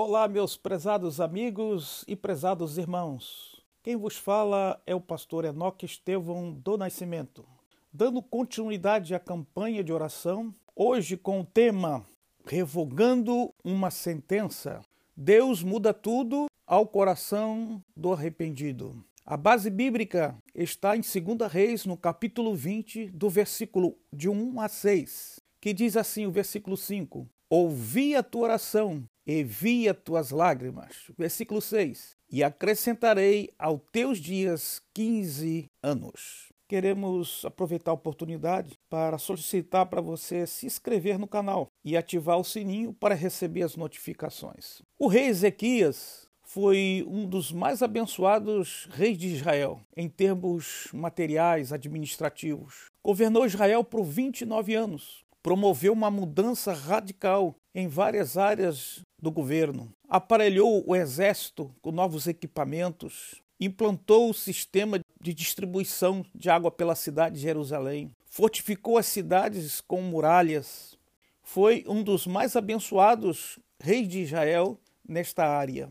Olá, 0.00 0.28
meus 0.28 0.56
prezados 0.56 1.20
amigos 1.20 2.04
e 2.06 2.14
prezados 2.14 2.78
irmãos. 2.78 3.60
Quem 3.82 3.96
vos 3.96 4.16
fala 4.16 4.80
é 4.86 4.94
o 4.94 5.00
pastor 5.00 5.44
Enoque 5.44 5.86
Estevão 5.86 6.52
do 6.52 6.78
Nascimento, 6.78 7.44
dando 7.92 8.22
continuidade 8.22 9.12
à 9.12 9.18
campanha 9.18 9.82
de 9.82 9.92
oração, 9.92 10.54
hoje 10.76 11.16
com 11.16 11.40
o 11.40 11.44
tema 11.44 12.06
Revogando 12.46 13.52
uma 13.64 13.90
sentença. 13.90 14.82
Deus 15.16 15.64
muda 15.64 15.92
tudo 15.92 16.46
ao 16.64 16.86
coração 16.86 17.82
do 17.96 18.12
arrependido. 18.12 19.04
A 19.26 19.36
base 19.36 19.68
bíblica 19.68 20.38
está 20.54 20.96
em 20.96 21.00
2 21.00 21.50
Reis, 21.50 21.84
no 21.84 21.96
capítulo 21.96 22.54
20, 22.54 23.10
do 23.10 23.28
versículo 23.28 23.98
de 24.12 24.28
1 24.28 24.60
a 24.60 24.68
6, 24.68 25.40
que 25.60 25.74
diz 25.74 25.96
assim 25.96 26.24
o 26.24 26.30
versículo 26.30 26.76
5: 26.76 27.28
Ouvi 27.50 28.14
a 28.14 28.22
tua 28.22 28.42
oração 28.42 29.04
e 29.26 29.42
vi 29.42 29.88
as 29.88 29.96
tuas 29.96 30.30
lágrimas. 30.30 31.10
Versículo 31.16 31.62
6: 31.62 32.14
E 32.30 32.44
acrescentarei 32.44 33.48
aos 33.58 33.80
teus 33.90 34.18
dias 34.18 34.82
15 34.92 35.64
anos. 35.82 36.52
Queremos 36.68 37.42
aproveitar 37.46 37.92
a 37.92 37.94
oportunidade 37.94 38.78
para 38.90 39.16
solicitar 39.16 39.86
para 39.86 40.02
você 40.02 40.46
se 40.46 40.66
inscrever 40.66 41.18
no 41.18 41.26
canal 41.26 41.68
e 41.82 41.96
ativar 41.96 42.38
o 42.38 42.44
sininho 42.44 42.92
para 42.92 43.14
receber 43.14 43.62
as 43.62 43.76
notificações. 43.76 44.82
O 44.98 45.08
rei 45.08 45.28
Ezequias 45.28 46.28
foi 46.42 47.02
um 47.08 47.26
dos 47.26 47.50
mais 47.50 47.82
abençoados 47.82 48.86
reis 48.90 49.16
de 49.16 49.28
Israel 49.28 49.80
em 49.96 50.06
termos 50.06 50.88
materiais, 50.92 51.72
administrativos. 51.72 52.90
Governou 53.02 53.46
Israel 53.46 53.82
por 53.82 54.04
29 54.04 54.74
anos, 54.74 55.24
promoveu 55.42 55.92
uma 55.92 56.10
mudança 56.10 56.72
radical 56.72 57.54
em 57.74 57.88
várias 57.88 58.36
áreas 58.36 59.00
do 59.20 59.30
governo, 59.30 59.92
aparelhou 60.08 60.84
o 60.86 60.94
exército 60.94 61.74
com 61.80 61.92
novos 61.92 62.26
equipamentos, 62.26 63.42
implantou 63.60 64.30
o 64.30 64.34
sistema 64.34 65.00
de 65.20 65.34
distribuição 65.34 66.24
de 66.34 66.48
água 66.48 66.70
pela 66.70 66.94
cidade 66.94 67.36
de 67.36 67.42
Jerusalém, 67.42 68.10
fortificou 68.26 68.98
as 68.98 69.06
cidades 69.06 69.80
com 69.80 70.00
muralhas. 70.00 70.96
Foi 71.42 71.84
um 71.88 72.02
dos 72.02 72.26
mais 72.26 72.54
abençoados 72.56 73.58
reis 73.80 74.08
de 74.08 74.20
Israel 74.20 74.78
nesta 75.06 75.46
área. 75.46 75.90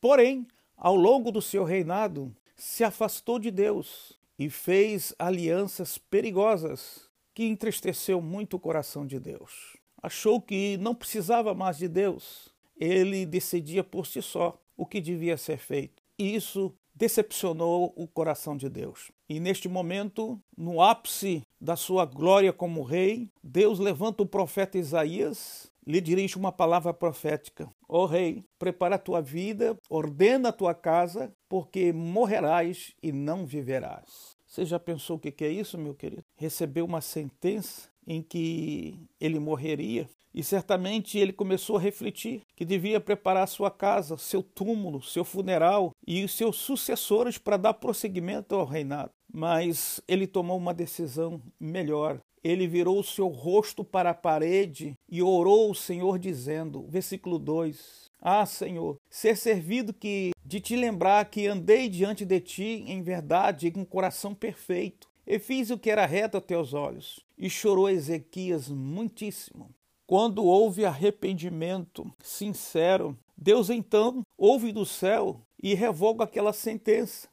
Porém, 0.00 0.46
ao 0.76 0.94
longo 0.94 1.30
do 1.30 1.40
seu 1.40 1.64
reinado, 1.64 2.34
se 2.54 2.84
afastou 2.84 3.38
de 3.38 3.50
Deus 3.50 4.18
e 4.38 4.50
fez 4.50 5.14
alianças 5.18 5.96
perigosas 5.96 7.05
que 7.36 7.44
entristeceu 7.44 8.22
muito 8.22 8.56
o 8.56 8.58
coração 8.58 9.06
de 9.06 9.20
Deus. 9.20 9.76
Achou 10.02 10.40
que 10.40 10.78
não 10.78 10.94
precisava 10.94 11.52
mais 11.54 11.76
de 11.76 11.86
Deus, 11.86 12.48
ele 12.74 13.26
decidia 13.26 13.84
por 13.84 14.06
si 14.06 14.22
só 14.22 14.58
o 14.74 14.86
que 14.86 15.02
devia 15.02 15.36
ser 15.36 15.58
feito. 15.58 16.02
E 16.18 16.34
isso 16.34 16.74
decepcionou 16.94 17.92
o 17.94 18.08
coração 18.08 18.56
de 18.56 18.70
Deus. 18.70 19.12
E 19.28 19.38
neste 19.38 19.68
momento, 19.68 20.40
no 20.56 20.80
ápice 20.80 21.42
da 21.60 21.76
sua 21.76 22.06
glória 22.06 22.54
como 22.54 22.82
rei, 22.82 23.28
Deus 23.44 23.78
levanta 23.78 24.22
o 24.22 24.26
profeta 24.26 24.78
Isaías 24.78 25.70
lhe 25.86 26.00
dirige 26.00 26.36
uma 26.36 26.50
palavra 26.50 26.92
profética: 26.92 27.68
Ó 27.86 28.02
oh, 28.02 28.06
rei, 28.06 28.44
prepara 28.58 28.96
a 28.96 28.98
tua 28.98 29.20
vida, 29.20 29.76
ordena 29.88 30.48
a 30.48 30.52
tua 30.52 30.74
casa, 30.74 31.32
porque 31.48 31.92
morrerás 31.92 32.94
e 33.02 33.12
não 33.12 33.46
viverás. 33.46 34.35
Você 34.56 34.64
já 34.64 34.78
pensou 34.78 35.16
o 35.16 35.20
que 35.20 35.44
é 35.44 35.50
isso, 35.50 35.76
meu 35.76 35.94
querido? 35.94 36.24
Recebeu 36.34 36.86
uma 36.86 37.02
sentença 37.02 37.90
em 38.06 38.22
que 38.22 38.98
ele 39.20 39.38
morreria 39.38 40.08
e 40.32 40.42
certamente 40.42 41.18
ele 41.18 41.30
começou 41.30 41.76
a 41.76 41.80
refletir 41.80 42.40
que 42.56 42.64
devia 42.64 42.98
preparar 42.98 43.46
sua 43.48 43.70
casa, 43.70 44.16
seu 44.16 44.42
túmulo, 44.42 45.02
seu 45.02 45.26
funeral 45.26 45.92
e 46.06 46.24
os 46.24 46.32
seus 46.32 46.56
sucessores 46.56 47.36
para 47.36 47.58
dar 47.58 47.74
prosseguimento 47.74 48.54
ao 48.54 48.64
reinado. 48.64 49.10
Mas 49.38 50.00
ele 50.08 50.26
tomou 50.26 50.56
uma 50.56 50.72
decisão 50.72 51.42
melhor 51.60 52.18
ele 52.48 52.68
virou 52.68 53.00
o 53.00 53.04
seu 53.04 53.26
rosto 53.26 53.82
para 53.82 54.10
a 54.10 54.14
parede 54.14 54.96
e 55.08 55.20
orou 55.20 55.66
ao 55.66 55.74
Senhor, 55.74 56.16
dizendo, 56.16 56.86
versículo 56.88 57.40
2: 57.40 58.08
Ah, 58.20 58.46
Senhor, 58.46 59.00
ser 59.10 59.36
servido 59.36 59.92
que 59.92 60.30
de 60.44 60.60
te 60.60 60.76
lembrar 60.76 61.24
que 61.24 61.48
andei 61.48 61.88
diante 61.88 62.24
de 62.24 62.38
ti 62.38 62.84
em 62.86 63.02
verdade 63.02 63.66
e 63.66 63.70
com 63.72 63.84
coração 63.84 64.32
perfeito, 64.32 65.08
e 65.26 65.40
fiz 65.40 65.70
o 65.70 65.78
que 65.78 65.90
era 65.90 66.06
reto 66.06 66.36
a 66.36 66.40
teus 66.40 66.72
olhos. 66.72 67.18
E 67.36 67.50
chorou 67.50 67.90
Ezequias 67.90 68.68
muitíssimo. 68.68 69.68
Quando 70.06 70.44
houve 70.44 70.84
arrependimento 70.84 72.08
sincero, 72.22 73.18
Deus 73.36 73.70
então 73.70 74.22
ouve 74.38 74.70
do 74.70 74.86
céu 74.86 75.40
e 75.60 75.74
revoga 75.74 76.22
aquela 76.22 76.52
sentença. 76.52 77.28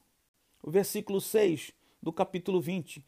O 0.63 0.71
versículo 0.71 1.21
6 1.21 1.71
do 2.03 2.11
capítulo 2.11 2.59
20 2.59 3.03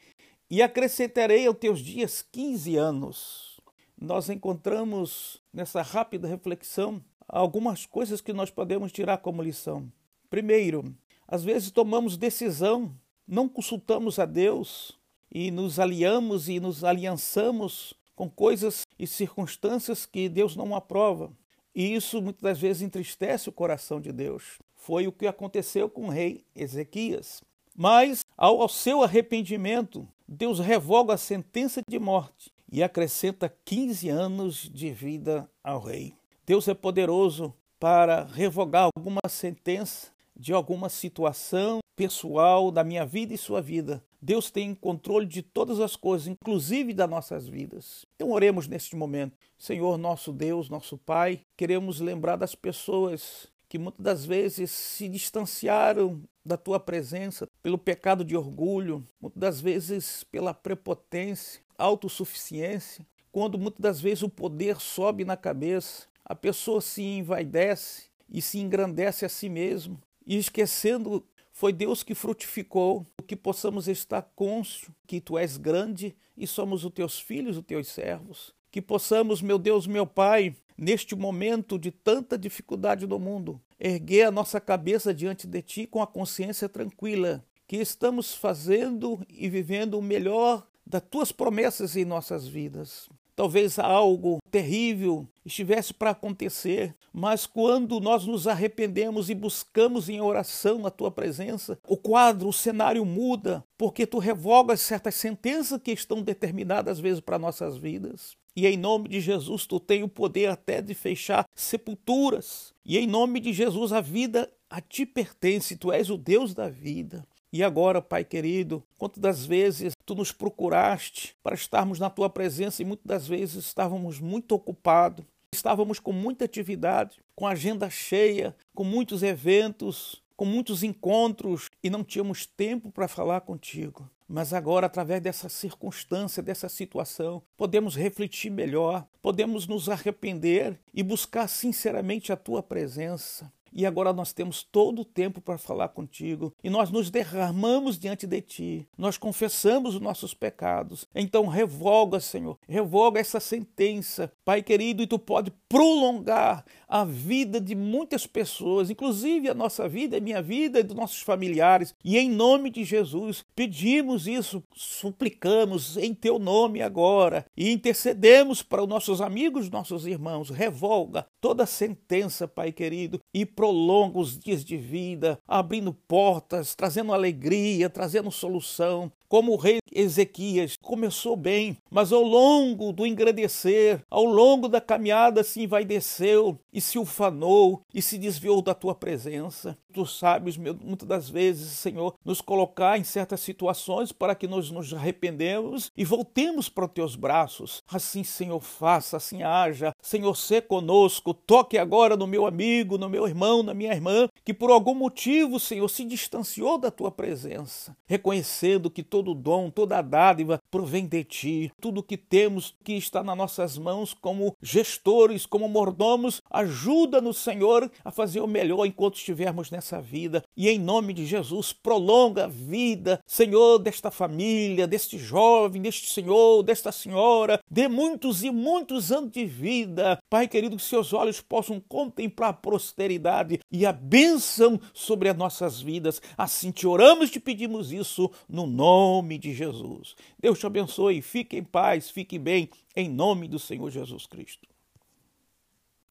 e 0.50 0.62
acrescentarei 0.62 1.46
aos 1.46 1.58
teus 1.58 1.80
dias 1.80 2.22
15 2.32 2.78
anos. 2.78 3.60
Nós 4.00 4.30
encontramos 4.30 5.42
nessa 5.54 5.82
rápida 5.82 6.28
reflexão 6.28 7.04
algumas 7.28 7.86
coisas 7.86 8.22
que 8.22 8.32
nós 8.32 8.50
podemos 8.50 8.92
tirar 8.92 9.18
como 9.18 9.42
lição. 9.42 9.92
Primeiro, 10.30 10.96
às 11.28 11.44
vezes 11.44 11.72
tomamos 11.72 12.18
decisão, 12.18 12.96
não 13.28 13.50
consultamos 13.50 14.18
a 14.18 14.26
Deus 14.26 14.98
e 15.32 15.52
nos 15.52 15.80
aliamos 15.80 16.48
e 16.48 16.60
nos 16.60 16.84
aliançamos 16.84 17.94
com 18.16 18.30
coisas 18.30 18.84
e 18.98 19.06
circunstâncias 19.06 20.06
que 20.06 20.30
Deus 20.30 20.56
não 20.56 20.74
aprova. 20.74 21.32
E 21.74 21.94
isso 21.94 22.22
muitas 22.22 22.60
vezes 22.60 22.82
entristece 22.82 23.50
o 23.50 23.52
coração 23.52 24.00
de 24.00 24.14
Deus. 24.14 24.60
Foi 24.74 25.08
o 25.08 25.12
que 25.12 25.28
aconteceu 25.28 25.90
com 25.90 26.06
o 26.06 26.10
rei 26.10 26.46
Ezequias. 26.56 27.44
Mas, 27.76 28.22
ao, 28.38 28.62
ao 28.62 28.70
seu 28.70 29.02
arrependimento, 29.02 30.08
Deus 30.28 30.60
revoga 30.60 31.14
a 31.14 31.18
sentença 31.18 31.82
de 31.88 32.00
morte 32.00 32.52
e 32.72 32.84
acrescenta 32.84 33.54
15 33.64 34.10
anos 34.10 34.70
de 34.74 34.92
vida 34.92 35.50
ao 35.64 35.80
rei. 35.80 36.14
Deus 36.46 36.68
é 36.68 36.74
poderoso 36.74 37.54
para 37.80 38.24
revogar 38.24 38.90
alguma 38.96 39.22
sentença 39.30 40.12
de 40.36 40.52
alguma 40.52 40.90
situação 40.90 41.80
pessoal 41.96 42.72
da 42.72 42.84
minha 42.84 43.06
vida 43.06 43.34
e 43.34 43.38
sua 43.38 43.62
vida. 43.62 44.04
Deus 44.22 44.52
tem 44.52 44.76
controle 44.76 45.26
de 45.26 45.42
todas 45.42 45.80
as 45.80 45.96
coisas, 45.96 46.28
inclusive 46.28 46.94
das 46.94 47.10
nossas 47.10 47.48
vidas. 47.48 48.06
Então 48.16 48.32
oremos 48.32 48.68
neste 48.68 48.96
momento. 48.96 49.38
Senhor, 49.58 49.98
nosso 49.98 50.34
Deus, 50.34 50.68
nosso 50.68 50.98
Pai, 50.98 51.42
queremos 51.56 52.02
lembrar 52.02 52.36
das 52.36 52.56
pessoas 52.56 53.48
que 53.70 53.78
muitas 53.78 54.04
das 54.04 54.26
vezes 54.26 54.72
se 54.72 55.08
distanciaram 55.08 56.22
da 56.46 56.56
tua 56.58 56.80
presença 56.80 57.48
pelo 57.64 57.78
pecado 57.78 58.24
de 58.24 58.38
orgulho, 58.38 59.06
muitas 59.20 59.40
das 59.40 59.62
vezes 59.62 60.24
pela 60.26 60.54
prepotência, 60.54 61.62
autossuficiência, 61.78 63.06
quando 63.32 63.58
muitas 63.58 63.82
das 63.82 64.00
vezes 64.00 64.24
o 64.24 64.30
poder 64.30 64.78
sobe 64.80 65.26
na 65.26 65.36
cabeça, 65.36 66.08
a 66.24 66.36
pessoa 66.36 66.80
se 66.80 67.02
envaidece 67.02 68.06
e 68.30 68.42
se 68.42 68.60
engrandece 68.60 69.26
a 69.26 69.30
si 69.30 69.50
mesmo, 69.50 70.02
e 70.26 70.38
esquecendo 70.38 71.24
foi 71.52 71.72
Deus 71.72 72.04
que 72.04 72.14
frutificou, 72.14 73.06
que 73.26 73.36
possamos 73.36 73.88
estar 73.88 74.22
cônscio 74.36 74.94
que 75.08 75.22
tu 75.22 75.38
és 75.38 75.58
grande 75.58 76.16
e 76.36 76.46
somos 76.46 76.84
os 76.84 76.92
teus 76.92 77.20
filhos, 77.20 77.58
os 77.58 77.64
teus 77.64 77.88
servos. 77.88 78.54
Que 78.70 78.82
possamos, 78.82 79.42
meu 79.42 79.58
Deus, 79.58 79.88
meu 79.88 80.06
Pai, 80.06 80.54
neste 80.78 81.16
momento 81.16 81.80
de 81.80 81.92
tanta 81.92 82.38
dificuldade 82.38 83.08
no 83.08 83.20
mundo, 83.20 83.62
erguer 83.80 84.24
a 84.24 84.32
nossa 84.32 84.60
cabeça 84.60 85.14
diante 85.14 85.48
de 85.48 85.62
Ti 85.62 85.88
com 85.88 86.02
a 86.02 86.08
consciência 86.08 86.68
tranquila, 86.68 87.46
que 87.68 87.78
estamos 87.78 88.34
fazendo 88.34 89.26
e 89.30 89.50
vivendo 89.50 89.98
o 89.98 90.02
melhor 90.02 90.68
das 90.86 91.02
Tuas 91.02 91.32
promessas 91.32 91.96
em 91.96 92.06
nossas 92.06 92.48
vidas. 92.48 93.10
Talvez 93.36 93.78
algo 93.78 94.40
terrível 94.50 95.28
estivesse 95.46 95.94
para 95.94 96.12
acontecer, 96.12 96.96
mas 97.12 97.46
quando 97.46 98.00
nós 98.00 98.26
nos 98.26 98.48
arrependemos 98.48 99.30
e 99.30 99.36
buscamos 99.36 100.10
em 100.10 100.22
oração 100.22 100.86
a 100.86 100.90
tua 100.90 101.12
presença, 101.12 101.78
o 101.88 101.98
quadro, 101.98 102.48
o 102.48 102.54
cenário 102.54 103.06
muda, 103.06 103.64
porque 103.78 104.08
tu 104.08 104.20
revogas 104.20 104.82
certas 104.82 105.16
sentenças 105.16 105.82
que 105.82 105.92
estão 105.92 106.22
determinadas 106.22 106.94
às 106.94 107.00
vezes 107.00 107.20
para 107.20 107.38
nossas 107.38 107.78
vidas. 107.78 108.38
E 108.56 108.66
em 108.66 108.78
nome 108.78 109.10
de 109.10 109.20
Jesus, 109.20 109.66
tu 109.66 109.82
tem 109.82 110.02
o 110.02 110.08
poder 110.08 110.50
até 110.50 110.82
de 110.82 110.94
fechar 110.94 111.46
sepulturas. 111.54 112.74
E 112.86 112.98
em 112.98 113.06
nome 113.06 113.42
de 113.42 113.52
Jesus, 113.52 113.92
a 113.92 114.00
vida 114.00 114.50
a 114.70 114.80
ti 114.80 115.06
pertence, 115.06 115.76
tu 115.76 115.92
és 115.92 116.10
o 116.10 116.18
Deus 116.18 116.54
da 116.54 116.70
vida. 116.70 117.28
E 117.56 117.64
agora, 117.64 118.02
Pai 118.02 118.26
querido, 118.26 118.84
quantas 118.98 119.46
vezes 119.46 119.94
tu 120.06 120.14
nos 120.14 120.30
procuraste 120.30 121.38
para 121.42 121.56
estarmos 121.56 122.02
na 122.02 122.10
tua 122.10 122.30
presença 122.30 122.82
e 122.82 122.86
muitas 122.86 123.06
das 123.06 123.28
vezes 123.30 123.64
estávamos 123.64 124.20
muito 124.20 124.54
ocupados, 124.54 125.24
estávamos 125.54 125.98
com 125.98 126.12
muita 126.12 126.44
atividade, 126.44 127.18
com 127.34 127.48
agenda 127.48 127.90
cheia, 127.90 128.54
com 128.74 128.84
muitos 128.84 129.24
eventos, 129.24 130.22
com 130.36 130.44
muitos 130.44 130.84
encontros 130.84 131.70
e 131.82 131.90
não 131.90 132.04
tínhamos 132.04 132.46
tempo 132.46 132.92
para 132.92 133.08
falar 133.08 133.40
contigo. 133.40 134.06
Mas 134.28 134.52
agora, 134.52 134.88
através 134.88 135.22
dessa 135.22 135.48
circunstância, 135.48 136.44
dessa 136.44 136.68
situação, 136.68 137.42
podemos 137.56 137.96
refletir 137.96 138.50
melhor, 138.50 139.08
podemos 139.22 139.66
nos 139.66 139.88
arrepender 139.88 140.78
e 140.94 141.02
buscar 141.02 141.48
sinceramente 141.48 142.34
a 142.34 142.36
tua 142.36 142.62
presença 142.62 143.50
e 143.76 143.86
agora 143.86 144.14
nós 144.14 144.32
temos 144.32 144.64
todo 144.64 145.02
o 145.02 145.06
tempo 145.06 145.42
para 145.42 145.58
falar 145.58 145.90
contigo 145.90 146.54
e 146.64 146.70
nós 146.70 146.90
nos 146.90 147.12
derramamos 147.12 148.00
diante 148.00 148.26
de 148.26 148.42
ti, 148.42 148.88
nós 148.98 149.18
confessamos 149.18 149.96
os 149.96 150.02
nossos 150.02 150.34
pecados. 150.34 151.06
Então 151.14 151.46
revoga, 151.48 152.22
Senhor, 152.22 152.58
revoga 152.68 153.20
essa 153.20 153.40
sentença, 153.40 154.32
Pai 154.46 154.64
querido, 154.64 155.04
e 155.04 155.08
tu 155.08 155.20
pode 155.20 155.52
prolongar 155.68 156.64
a 156.88 157.04
vida 157.04 157.60
de 157.60 157.76
muitas 157.76 158.26
pessoas, 158.26 158.90
inclusive 158.90 159.50
a 159.50 159.54
nossa 159.54 159.90
vida, 159.90 160.18
a 160.18 160.22
minha 160.22 160.42
vida 160.42 160.80
e 160.80 160.84
dos 160.84 160.96
nossos 160.96 161.22
familiares. 161.22 161.94
E 162.04 162.18
em 162.18 162.30
nome 162.30 162.70
de 162.70 162.84
Jesus, 162.84 163.44
pedimos 163.56 164.28
isso, 164.28 164.64
suplicamos 164.74 165.98
em 165.98 166.14
teu 166.14 166.40
nome 166.40 166.82
agora 166.82 167.46
e 167.58 167.72
intercedemos 167.72 168.64
para 168.64 168.84
os 168.84 168.88
nossos 168.88 169.20
amigos, 169.20 169.70
nossos 169.70 170.06
irmãos. 170.08 170.50
Revoga 170.50 171.28
toda 171.42 171.66
sentença, 171.66 172.48
Pai 172.48 172.72
querido, 172.72 173.20
e 173.34 173.46
prolonga 173.66 174.20
os 174.20 174.38
dias 174.38 174.64
de 174.64 174.78
vida, 174.78 175.40
abrindo 175.48 175.92
portas, 175.92 176.76
trazendo 176.76 177.12
alegria, 177.12 177.90
trazendo 177.90 178.30
solução, 178.30 179.12
como 179.28 179.54
o 179.54 179.58
rei 179.58 179.80
Ezequias 179.92 180.76
começou 180.82 181.38
bem, 181.38 181.78
mas 181.90 182.12
ao 182.12 182.22
longo 182.22 182.92
do 182.92 183.08
engrandecer, 183.08 184.02
ao 184.10 184.26
longo 184.26 184.68
da 184.68 184.82
caminhada, 184.82 185.44
se 185.44 185.62
envaideceu 185.62 186.60
e 186.74 186.82
se 186.82 187.00
ufanou 187.00 187.82
e 187.94 188.02
se 188.02 188.18
desviou 188.18 188.62
da 188.62 188.74
tua 188.74 188.94
presença. 188.94 189.78
Tu 189.94 190.06
sabes, 190.06 190.58
muitas 190.58 191.08
das 191.08 191.30
vezes, 191.30 191.72
Senhor, 191.72 192.16
nos 192.26 192.42
colocar 192.42 193.00
em 193.00 193.06
certas 193.06 193.40
situações 193.40 194.12
para 194.12 194.36
que 194.36 194.46
nós 194.46 194.70
nos 194.70 194.94
arrependemos 194.94 195.90
e 195.96 196.04
voltemos 196.04 196.68
para 196.68 196.86
os 196.86 196.92
teus 196.92 197.16
braços. 197.16 197.82
Assim, 197.88 198.22
Senhor, 198.22 198.60
faça, 198.60 199.16
assim 199.16 199.44
haja. 199.44 199.94
Senhor, 200.02 200.36
se 200.36 200.62
conosco, 200.62 201.34
toque 201.34 201.78
agora 201.78 202.18
no 202.18 202.28
meu 202.28 202.46
amigo, 202.46 202.98
no 202.98 203.08
meu 203.08 203.26
irmão, 203.26 203.64
na 203.64 203.74
minha 203.74 203.94
irmã, 203.94 204.28
que 204.44 204.54
por 204.54 204.70
algum 204.70 204.94
motivo, 204.94 205.62
Senhor, 205.62 205.88
se 205.88 206.04
distanciou 206.04 206.78
da 206.78 206.92
tua 206.92 207.10
presença, 207.10 207.96
reconhecendo 208.06 208.92
que 208.92 209.02
todo 209.16 209.34
dom, 209.34 209.70
toda 209.70 210.02
dádiva 210.02 210.62
provém 210.70 211.08
de 211.08 211.24
ti. 211.24 211.72
Tudo 211.80 212.04
que 212.04 212.18
temos 212.18 212.76
que 212.84 212.92
está 212.92 213.24
nas 213.24 213.38
nossas 213.38 213.78
mãos 213.78 214.14
como 214.14 214.54
gestores, 214.62 215.46
como 215.46 215.70
mordomos, 215.70 216.42
ajuda-nos, 216.52 217.38
Senhor, 217.38 217.90
a 218.04 218.12
fazer 218.12 218.42
o 218.42 218.48
melhor 218.48 218.86
enquanto 218.86 219.16
estivermos 219.16 219.72
nessa 219.72 220.02
vida. 220.02 220.44
E 220.58 220.68
em 220.68 220.78
nome 220.78 221.14
de 221.14 221.26
Jesus, 221.26 221.72
prolonga 221.72 222.44
a 222.44 222.48
vida, 222.48 223.22
Senhor, 223.26 223.80
desta 223.80 224.12
família, 224.12 224.86
deste 224.86 225.18
jovem, 225.18 225.82
deste 225.82 226.10
senhor, 226.10 226.62
desta 226.62 226.92
senhora, 226.92 227.62
de 227.72 227.88
muitos 227.88 228.44
e 228.44 228.52
muitos 228.52 229.14
anos 229.14 229.32
de 229.32 229.46
vida. 229.46 230.20
Pai 230.30 230.46
querido, 230.46 230.76
que 230.76 230.84
seus 230.84 231.14
olhos 231.14 231.40
possam 231.40 231.80
contemplar 231.80 232.50
a 232.50 232.54
prosperidade 232.54 233.62
e 233.72 233.86
a 233.86 233.94
bênção 233.94 234.78
sobre 234.94 235.30
as 235.30 235.38
nossas 235.38 235.80
vidas. 235.80 236.22
Assim 236.38 236.70
te 236.70 236.86
oramos 236.86 237.30
e 237.30 237.32
te 237.32 237.40
pedimos 237.40 237.94
isso 237.94 238.30
no 238.50 238.68
nome 238.68 239.05
nome 239.06 239.38
de 239.38 239.54
Jesus. 239.54 240.16
Deus 240.40 240.58
te 240.58 240.66
abençoe, 240.66 241.22
fique 241.22 241.56
em 241.56 241.64
paz, 241.64 242.10
fique 242.10 242.40
bem, 242.40 242.70
em 242.96 243.08
nome 243.08 243.48
do 243.48 243.60
Senhor 243.60 243.92
Jesus 243.92 244.26
Cristo. 244.26 244.68